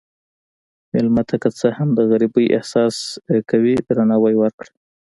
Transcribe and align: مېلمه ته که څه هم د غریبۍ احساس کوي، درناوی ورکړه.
مېلمه 0.91 1.23
ته 1.29 1.35
که 1.41 1.49
څه 1.59 1.67
هم 1.77 1.89
د 1.93 1.99
غریبۍ 2.11 2.45
احساس 2.57 2.95
کوي، 3.49 3.75
درناوی 3.87 4.35
ورکړه. 4.41 4.71